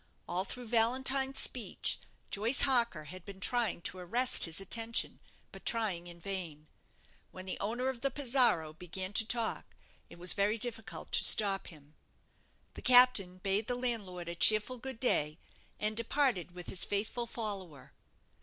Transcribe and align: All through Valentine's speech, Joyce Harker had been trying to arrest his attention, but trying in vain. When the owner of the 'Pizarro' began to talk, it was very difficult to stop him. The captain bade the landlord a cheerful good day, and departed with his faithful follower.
All 0.27 0.45
through 0.45 0.65
Valentine's 0.65 1.37
speech, 1.37 1.99
Joyce 2.31 2.61
Harker 2.61 3.03
had 3.03 3.23
been 3.23 3.39
trying 3.39 3.83
to 3.83 3.99
arrest 3.99 4.45
his 4.45 4.59
attention, 4.59 5.19
but 5.51 5.63
trying 5.63 6.07
in 6.07 6.19
vain. 6.19 6.65
When 7.29 7.45
the 7.45 7.59
owner 7.59 7.87
of 7.87 8.01
the 8.01 8.09
'Pizarro' 8.09 8.73
began 8.73 9.13
to 9.13 9.25
talk, 9.27 9.75
it 10.09 10.17
was 10.17 10.33
very 10.33 10.57
difficult 10.57 11.11
to 11.11 11.23
stop 11.23 11.67
him. 11.67 11.93
The 12.73 12.81
captain 12.81 13.37
bade 13.37 13.67
the 13.67 13.75
landlord 13.75 14.27
a 14.27 14.33
cheerful 14.33 14.79
good 14.79 14.99
day, 14.99 15.37
and 15.79 15.95
departed 15.95 16.49
with 16.55 16.69
his 16.71 16.83
faithful 16.83 17.27
follower. 17.27 17.93